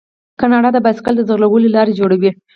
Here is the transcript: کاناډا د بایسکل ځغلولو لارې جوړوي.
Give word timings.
کاناډا 0.39 0.69
د 0.73 0.77
بایسکل 0.85 1.15
ځغلولو 1.29 1.67
لارې 1.75 1.97
جوړوي. 1.99 2.31